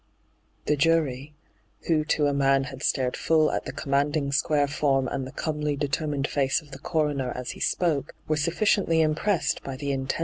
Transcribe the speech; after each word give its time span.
The 0.65 0.75
jury, 0.75 1.35
who 1.85 2.03
to 2.05 2.25
a 2.25 2.33
man 2.33 2.63
had 2.63 2.81
stared 2.81 3.15
full 3.15 3.51
at 3.51 3.65
the 3.65 3.71
commanding, 3.71 4.31
square 4.31 4.67
form 4.67 5.07
and 5.07 5.27
the 5.27 5.31
comely, 5.31 5.75
determined 5.75 6.27
face 6.27 6.59
of 6.59 6.71
the 6.71 6.79
coroner 6.79 7.31
as 7.35 7.51
he 7.51 7.59
spoke, 7.59 8.15
were 8.27 8.35
sufficiently 8.37 9.01
impressed 9.01 9.61
by 9.61 9.75
the 9.75 9.91
intense 9.91 10.19